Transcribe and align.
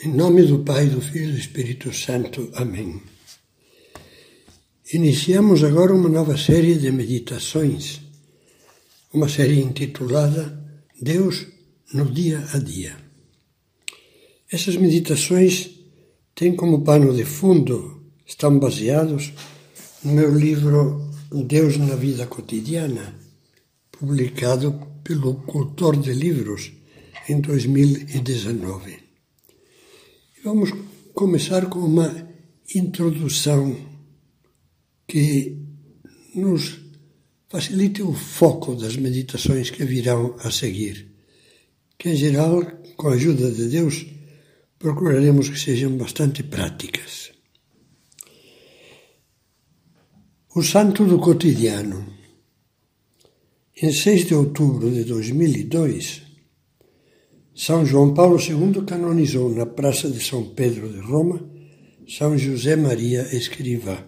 Em 0.00 0.14
nome 0.14 0.42
do 0.42 0.60
Pai, 0.60 0.86
do 0.86 1.00
Filho 1.00 1.30
e 1.30 1.32
do 1.32 1.38
Espírito 1.38 1.92
Santo. 1.92 2.48
Amém. 2.54 3.02
Iniciamos 4.92 5.64
agora 5.64 5.92
uma 5.92 6.08
nova 6.08 6.36
série 6.36 6.76
de 6.76 6.88
meditações, 6.92 8.00
uma 9.12 9.28
série 9.28 9.60
intitulada 9.60 10.56
Deus 11.02 11.48
no 11.92 12.04
Dia 12.04 12.46
a 12.54 12.58
Dia. 12.58 12.96
Essas 14.52 14.76
meditações 14.76 15.68
têm 16.32 16.54
como 16.54 16.84
pano 16.84 17.12
de 17.12 17.24
fundo, 17.24 18.00
estão 18.24 18.56
baseados 18.56 19.32
no 20.04 20.12
meu 20.12 20.32
livro 20.32 21.10
Deus 21.32 21.76
na 21.76 21.96
Vida 21.96 22.24
Cotidiana, 22.24 23.18
publicado 23.90 24.80
pelo 25.02 25.34
Cultor 25.42 25.96
de 25.96 26.12
Livros 26.12 26.70
em 27.28 27.40
2019. 27.40 29.07
Vamos 30.48 30.70
começar 31.12 31.66
com 31.66 31.80
uma 31.80 32.26
introdução 32.74 33.76
que 35.06 35.58
nos 36.34 36.80
facilite 37.50 38.00
o 38.00 38.14
foco 38.14 38.74
das 38.74 38.96
meditações 38.96 39.68
que 39.68 39.84
virão 39.84 40.36
a 40.38 40.50
seguir, 40.50 41.12
que 41.98 42.08
em 42.08 42.16
geral, 42.16 42.64
com 42.96 43.08
a 43.08 43.12
ajuda 43.12 43.52
de 43.52 43.68
Deus, 43.68 44.06
procuraremos 44.78 45.50
que 45.50 45.60
sejam 45.60 45.94
bastante 45.98 46.42
práticas. 46.42 47.30
O 50.56 50.62
Santo 50.62 51.04
do 51.04 51.18
Cotidiano. 51.18 52.10
Em 53.82 53.92
6 53.92 54.24
de 54.24 54.34
outubro 54.34 54.90
de 54.90 55.04
2002, 55.04 56.27
são 57.58 57.84
João 57.84 58.14
Paulo 58.14 58.38
II 58.40 58.84
canonizou 58.86 59.52
na 59.52 59.66
Praça 59.66 60.08
de 60.08 60.24
São 60.24 60.44
Pedro 60.44 60.88
de 60.88 61.00
Roma 61.00 61.44
São 62.06 62.38
José 62.38 62.76
Maria 62.76 63.22
Escrivá. 63.36 64.06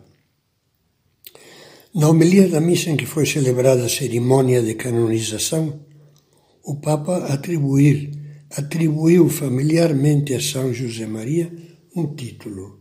Na 1.92 2.08
homilia 2.08 2.48
da 2.48 2.60
missa 2.60 2.90
em 2.90 2.96
que 2.96 3.06
foi 3.06 3.26
celebrada 3.26 3.84
a 3.84 3.88
cerimônia 3.88 4.62
de 4.62 4.74
canonização, 4.74 5.84
o 6.62 6.76
Papa 6.76 7.26
atribuir, 7.26 8.12
atribuiu 8.56 9.28
familiarmente 9.28 10.32
a 10.32 10.40
São 10.40 10.72
José 10.72 11.08
Maria 11.08 11.52
um 11.96 12.14
título. 12.14 12.78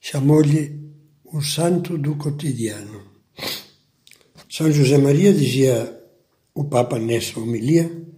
Chamou-lhe 0.00 0.74
o 1.26 1.42
Santo 1.42 1.98
do 1.98 2.16
Cotidiano. 2.16 3.02
São 4.48 4.72
José 4.72 4.96
Maria, 4.96 5.34
dizia 5.34 6.02
o 6.54 6.64
Papa 6.64 6.98
nessa 6.98 7.38
homilia, 7.38 8.10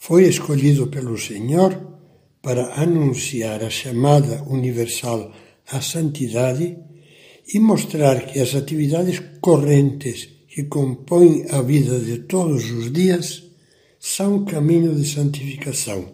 foi 0.00 0.26
escolhido 0.26 0.86
pelo 0.86 1.16
Senhor 1.18 1.78
para 2.40 2.82
anunciar 2.82 3.62
a 3.62 3.68
chamada 3.68 4.42
universal 4.44 5.30
à 5.70 5.82
santidade 5.82 6.78
e 7.52 7.60
mostrar 7.60 8.26
que 8.26 8.40
as 8.40 8.54
atividades 8.54 9.20
correntes 9.42 10.26
que 10.48 10.64
compõem 10.64 11.44
a 11.50 11.60
vida 11.60 12.00
de 12.00 12.20
todos 12.20 12.64
os 12.70 12.90
dias 12.90 13.42
são 13.98 14.46
caminho 14.46 14.94
de 14.94 15.06
santificação. 15.06 16.08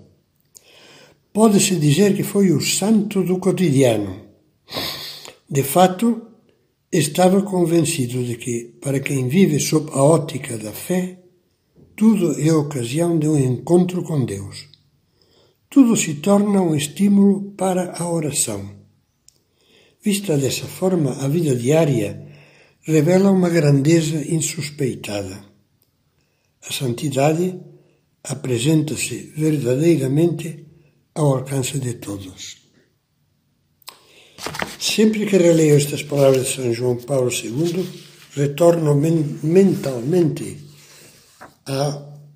Pode-se 1.32 1.76
dizer 1.76 2.16
que 2.16 2.24
foi 2.24 2.50
o 2.50 2.60
santo 2.60 3.22
do 3.22 3.38
cotidiano. 3.38 4.20
De 5.48 5.62
fato, 5.62 6.22
estava 6.90 7.40
convencido 7.42 8.24
de 8.24 8.36
que, 8.36 8.64
para 8.80 8.98
quem 8.98 9.28
vive 9.28 9.60
sob 9.60 9.92
a 9.92 10.02
ótica 10.02 10.58
da 10.58 10.72
fé, 10.72 11.20
tudo 11.96 12.38
é 12.38 12.52
ocasião 12.52 13.18
de 13.18 13.26
um 13.26 13.38
encontro 13.38 14.02
com 14.02 14.24
Deus. 14.24 14.68
Tudo 15.70 15.96
se 15.96 16.14
torna 16.16 16.60
um 16.60 16.74
estímulo 16.74 17.52
para 17.52 17.94
a 17.98 18.08
oração. 18.08 18.70
Vista 20.02 20.36
dessa 20.36 20.66
forma, 20.66 21.12
a 21.24 21.26
vida 21.26 21.56
diária 21.56 22.10
revela 22.82 23.30
uma 23.30 23.48
grandeza 23.48 24.18
insuspeitada. 24.30 25.42
A 26.68 26.72
santidade 26.72 27.58
apresenta-se 28.22 29.32
verdadeiramente 29.34 30.66
ao 31.14 31.38
alcance 31.38 31.78
de 31.78 31.94
todos. 31.94 32.58
Sempre 34.78 35.26
que 35.26 35.38
releio 35.38 35.76
estas 35.76 36.02
palavras 36.02 36.46
de 36.46 36.54
São 36.54 36.72
João 36.74 36.96
Paulo 36.96 37.30
II, 37.32 37.88
retorno 38.34 38.94
men 38.94 39.38
mentalmente 39.42 40.65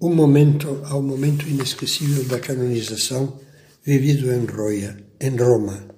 um 0.00 0.14
momento, 0.14 0.82
ao 0.84 1.02
momento 1.02 1.48
inesquecível 1.48 2.24
da 2.24 2.40
canonização 2.40 3.38
vivido 3.84 4.32
em, 4.32 4.44
Roia, 4.44 4.96
em 5.20 5.36
Roma 5.36 5.88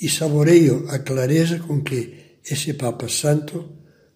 e 0.00 0.08
saboreio 0.08 0.88
a 0.88 0.98
clareza 0.98 1.58
com 1.58 1.82
que 1.82 2.38
esse 2.48 2.72
Papa 2.74 3.08
Santo 3.08 3.68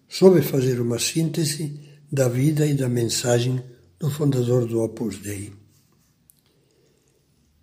soube 0.07 0.41
fazer 0.41 0.79
uma 0.81 0.97
síntese 0.99 1.79
da 2.11 2.27
vida 2.27 2.65
e 2.65 2.73
da 2.73 2.89
mensagem 2.89 3.61
do 3.99 4.09
fundador 4.09 4.65
do 4.65 4.81
Opus 4.81 5.19
Dei. 5.19 5.51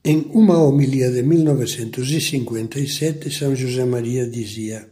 Em 0.04 0.30
uma 0.32 0.62
homilia 0.62 1.10
de 1.10 1.22
1957, 1.22 3.30
São 3.30 3.54
José 3.54 3.84
Maria 3.84 4.26
dizia: 4.26 4.88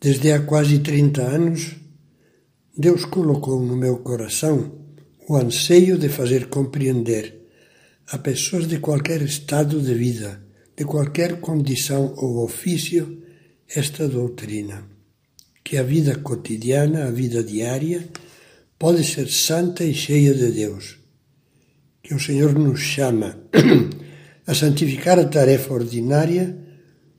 Desde 0.00 0.32
há 0.32 0.40
quase 0.40 0.78
30 0.78 1.22
anos, 1.22 1.76
Deus 2.78 3.06
colocou 3.06 3.64
no 3.64 3.74
meu 3.74 4.00
coração 4.00 4.70
o 5.26 5.34
anseio 5.34 5.96
de 5.96 6.10
fazer 6.10 6.48
compreender 6.48 7.48
a 8.08 8.18
pessoas 8.18 8.68
de 8.68 8.78
qualquer 8.78 9.22
estado 9.22 9.80
de 9.80 9.94
vida, 9.94 10.42
de 10.76 10.84
qualquer 10.84 11.40
condição 11.40 12.12
ou 12.18 12.44
ofício, 12.44 13.22
esta 13.66 14.06
doutrina, 14.06 14.84
que 15.64 15.78
a 15.78 15.82
vida 15.82 16.16
cotidiana, 16.16 17.06
a 17.06 17.10
vida 17.10 17.42
diária, 17.42 18.06
pode 18.78 19.02
ser 19.04 19.28
santa 19.28 19.82
e 19.82 19.94
cheia 19.94 20.34
de 20.34 20.52
Deus, 20.52 20.98
que 22.02 22.14
o 22.14 22.20
Senhor 22.20 22.52
nos 22.58 22.80
chama 22.80 23.40
a 24.46 24.54
santificar 24.54 25.18
a 25.18 25.24
tarefa 25.24 25.72
ordinária, 25.72 26.54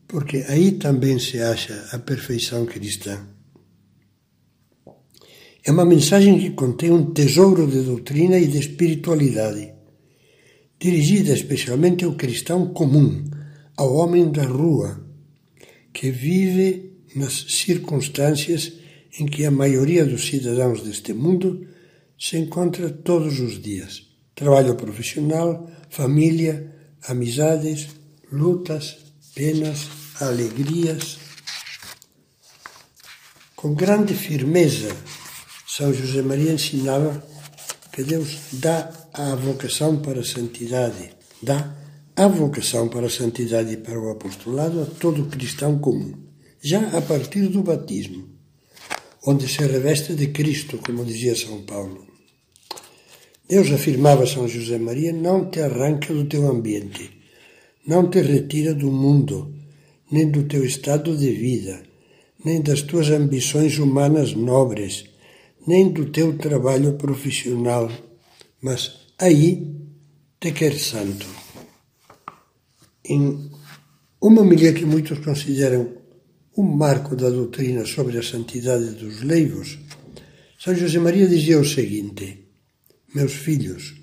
porque 0.08 0.46
aí 0.48 0.74
também 0.74 1.18
se 1.18 1.42
acha 1.42 1.90
a 1.92 1.98
perfeição 1.98 2.64
cristã. 2.64 3.37
É 5.68 5.72
uma 5.72 5.84
mensagem 5.84 6.40
que 6.40 6.52
contém 6.52 6.92
um 6.92 7.12
tesouro 7.12 7.68
de 7.68 7.82
doutrina 7.82 8.40
e 8.40 8.48
de 8.48 8.58
espiritualidade, 8.58 9.74
dirigida 10.80 11.34
especialmente 11.34 12.06
ao 12.06 12.16
cristão 12.16 12.68
comum, 12.68 13.26
ao 13.76 13.94
homem 13.96 14.32
da 14.32 14.46
rua, 14.46 15.06
que 15.92 16.10
vive 16.10 16.94
nas 17.14 17.34
circunstâncias 17.50 18.72
em 19.20 19.26
que 19.26 19.44
a 19.46 19.52
maioria 19.52 20.06
dos 20.06 20.26
cidadãos 20.26 20.84
deste 20.84 21.12
mundo 21.12 21.68
se 22.18 22.38
encontra 22.38 22.90
todos 22.90 23.38
os 23.42 23.62
dias. 23.62 24.08
Trabalho 24.34 24.74
profissional, 24.76 25.70
família, 25.90 26.74
amizades, 27.10 27.90
lutas, 28.32 29.00
penas, 29.36 29.90
alegrias. 30.22 31.18
Com 33.54 33.74
grande 33.74 34.14
firmeza 34.14 34.96
são 35.78 35.94
José 35.94 36.24
Maria 36.24 36.54
ensinava 36.54 37.24
que 37.94 38.02
Deus 38.02 38.36
dá 38.54 38.92
a 39.14 39.36
vocação 39.36 39.98
para 39.98 40.22
a 40.22 40.26
santidade, 40.26 41.12
dá 41.40 41.72
a 42.16 42.28
vocação 42.28 42.90
para 42.90 43.06
a 43.06 43.12
santidade 43.12 43.74
e 43.74 43.78
para 43.78 44.00
o 44.00 44.10
apostolado 44.10 44.82
a 44.82 44.86
todo 44.86 45.26
cristão 45.26 45.78
comum, 45.78 46.16
já 46.60 46.98
a 46.98 47.00
partir 47.00 47.48
do 47.50 47.62
batismo, 47.62 48.28
onde 49.24 49.48
se 49.48 49.60
reveste 49.60 50.16
de 50.16 50.30
Cristo, 50.30 50.80
como 50.80 51.06
dizia 51.06 51.36
São 51.36 51.62
Paulo. 51.62 52.08
Deus 53.48 53.70
afirmava 53.70 54.24
a 54.24 54.28
São 54.28 54.48
José 54.48 54.80
Maria: 54.80 55.14
não 55.14 55.52
te 55.52 55.62
arranca 55.62 56.12
do 56.12 56.26
teu 56.26 56.50
ambiente, 56.50 57.22
não 57.86 58.10
te 58.10 58.20
retira 58.20 58.74
do 58.74 58.92
mundo, 58.92 59.54
nem 60.12 60.28
do 60.32 60.42
teu 60.46 60.66
estado 60.66 61.16
de 61.16 61.32
vida, 61.34 61.84
nem 62.44 62.64
das 62.64 62.82
tuas 62.82 63.12
ambições 63.12 63.78
humanas 63.78 64.34
nobres 64.34 65.16
nem 65.68 65.92
do 65.92 66.06
teu 66.06 66.38
trabalho 66.38 66.94
profissional, 66.94 67.92
mas 68.62 69.08
aí 69.20 69.76
te 70.40 70.52
quer 70.54 70.80
santo. 70.80 71.28
Em 73.04 73.52
uma 74.22 74.44
mulher 74.44 74.74
que 74.74 74.86
muitos 74.86 75.20
consideram 75.20 75.98
um 76.58 76.64
marco 76.64 77.16
da 77.16 77.30
doutrina 77.30 77.86
sobre 77.86 78.18
a 78.18 78.24
santidade 78.24 78.92
dos 78.92 79.22
leivos, 79.22 79.78
São 80.58 80.74
José 80.74 81.00
Maria 81.00 81.28
dizia 81.28 81.60
o 81.60 81.66
seguinte: 81.66 82.46
Meus 83.14 83.34
filhos, 83.34 83.94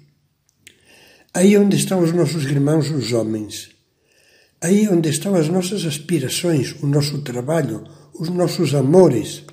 aí 1.32 1.56
onde 1.56 1.76
estão 1.76 2.00
os 2.00 2.12
nossos 2.12 2.44
irmãos, 2.44 2.90
os 2.90 3.12
homens, 3.12 3.70
aí 4.60 4.86
onde 4.88 5.08
estão 5.08 5.34
as 5.34 5.48
nossas 5.48 5.84
aspirações, 5.84 6.74
o 6.82 6.86
nosso 6.86 7.22
trabalho, 7.22 7.84
os 8.18 8.28
nossos 8.28 8.74
amores, 8.74 9.44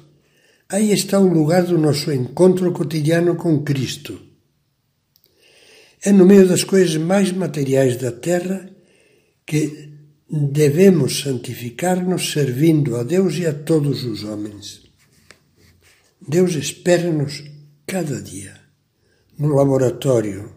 Aí 0.71 0.93
está 0.93 1.19
o 1.19 1.27
lugar 1.27 1.63
do 1.63 1.77
nosso 1.77 2.13
encontro 2.13 2.71
cotidiano 2.71 3.35
com 3.35 3.61
Cristo. 3.61 4.17
É 6.01 6.13
no 6.13 6.25
meio 6.25 6.47
das 6.47 6.63
coisas 6.63 6.95
mais 6.95 7.29
materiais 7.33 7.97
da 7.97 8.09
terra 8.09 8.69
que 9.45 9.91
devemos 10.29 11.19
santificar-nos 11.19 12.31
servindo 12.31 12.95
a 12.95 13.03
Deus 13.03 13.35
e 13.35 13.45
a 13.45 13.53
todos 13.53 14.05
os 14.05 14.23
homens. 14.23 14.83
Deus 16.25 16.53
espera-nos 16.55 17.43
cada 17.85 18.21
dia, 18.21 18.57
no 19.37 19.49
laboratório, 19.53 20.55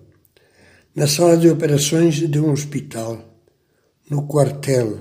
na 0.94 1.08
sala 1.08 1.36
de 1.36 1.50
operações 1.50 2.14
de 2.14 2.38
um 2.38 2.52
hospital, 2.52 3.42
no 4.08 4.28
quartel, 4.28 5.00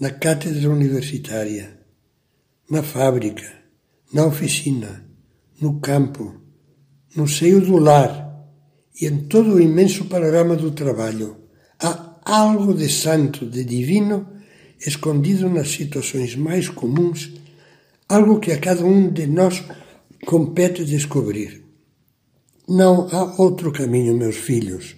na 0.00 0.10
cátedra 0.10 0.70
universitária, 0.70 1.80
na 2.70 2.84
fábrica, 2.84 3.58
na 4.12 4.26
oficina, 4.26 5.04
no 5.60 5.80
campo, 5.80 6.34
no 7.14 7.26
seio 7.28 7.60
do 7.60 7.76
lar 7.76 8.28
e 9.00 9.06
em 9.06 9.26
todo 9.26 9.54
o 9.54 9.60
imenso 9.60 10.06
panorama 10.06 10.56
do 10.56 10.70
trabalho. 10.70 11.36
Há 11.80 12.20
algo 12.24 12.74
de 12.74 12.88
santo, 12.88 13.46
de 13.46 13.64
divino, 13.64 14.26
escondido 14.80 15.48
nas 15.48 15.68
situações 15.70 16.36
mais 16.36 16.68
comuns, 16.68 17.32
algo 18.08 18.40
que 18.40 18.52
a 18.52 18.58
cada 18.58 18.84
um 18.84 19.10
de 19.10 19.26
nós 19.26 19.62
compete 20.26 20.84
descobrir. 20.84 21.64
Não 22.68 23.08
há 23.10 23.40
outro 23.40 23.72
caminho, 23.72 24.16
meus 24.16 24.36
filhos. 24.36 24.96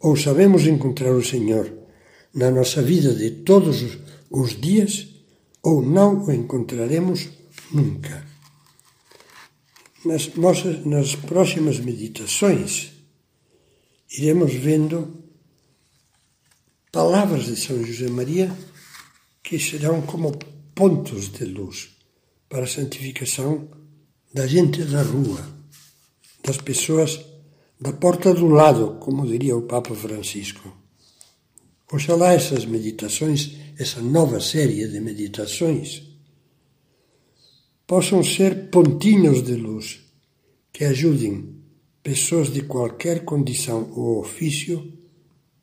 Ou 0.00 0.16
sabemos 0.16 0.66
encontrar 0.66 1.12
o 1.12 1.24
Senhor 1.24 1.72
na 2.34 2.50
nossa 2.50 2.80
vida 2.82 3.14
de 3.14 3.30
todos 3.30 3.98
os 4.30 4.60
dias, 4.60 5.08
ou 5.62 5.82
não 5.82 6.24
o 6.24 6.32
encontraremos 6.32 7.28
nunca. 7.72 8.31
Nas, 10.04 10.34
nossas, 10.34 10.84
nas 10.84 11.14
próximas 11.14 11.78
meditações, 11.78 12.92
iremos 14.10 14.52
vendo 14.54 15.22
palavras 16.90 17.46
de 17.46 17.56
São 17.56 17.84
José 17.84 18.08
Maria 18.08 18.54
que 19.42 19.58
serão 19.58 20.02
como 20.02 20.32
pontos 20.74 21.28
de 21.30 21.44
luz 21.44 21.90
para 22.48 22.64
a 22.64 22.66
santificação 22.66 23.68
da 24.32 24.46
gente 24.46 24.82
da 24.84 25.02
rua, 25.02 25.46
das 26.44 26.58
pessoas 26.58 27.20
da 27.80 27.92
porta 27.92 28.32
do 28.34 28.46
lado, 28.46 28.98
como 29.00 29.26
diria 29.26 29.56
o 29.56 29.62
Papa 29.62 29.94
Francisco. 29.94 30.72
Oxalá 31.92 32.32
essas 32.32 32.64
meditações, 32.64 33.52
essa 33.78 34.00
nova 34.00 34.40
série 34.40 34.86
de 34.86 35.00
meditações, 35.00 36.11
possam 37.86 38.22
ser 38.22 38.70
pontinhos 38.70 39.42
de 39.42 39.54
luz 39.54 40.00
que 40.72 40.84
ajudem 40.84 41.54
pessoas 42.02 42.52
de 42.52 42.62
qualquer 42.62 43.24
condição 43.24 43.90
ou 43.94 44.20
ofício, 44.20 44.92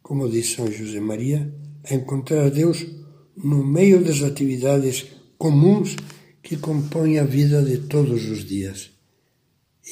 como 0.01 0.29
diz 0.29 0.53
São 0.53 0.71
José 0.71 0.99
Maria, 0.99 1.53
a 1.89 1.93
encontrar 1.93 2.49
Deus 2.49 2.85
no 3.35 3.63
meio 3.63 4.03
das 4.03 4.21
atividades 4.21 5.07
comuns 5.37 5.95
que 6.41 6.57
compõem 6.57 7.19
a 7.19 7.23
vida 7.23 7.61
de 7.63 7.79
todos 7.79 8.29
os 8.29 8.45
dias 8.45 8.91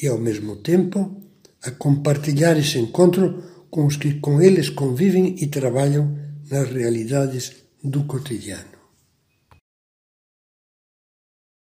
e, 0.02 0.06
ao 0.06 0.18
mesmo 0.18 0.56
tempo, 0.56 1.22
a 1.62 1.70
compartilhar 1.70 2.56
esse 2.56 2.78
encontro 2.78 3.42
com 3.70 3.86
os 3.86 3.96
que 3.96 4.14
com 4.14 4.40
eles 4.40 4.70
convivem 4.70 5.36
e 5.40 5.46
trabalham 5.46 6.16
nas 6.50 6.70
realidades 6.70 7.52
do 7.82 8.04
cotidiano. 8.04 8.77